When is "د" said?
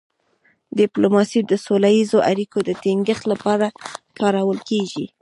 1.45-1.53, 2.63-2.69